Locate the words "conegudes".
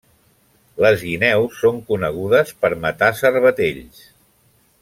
1.91-2.57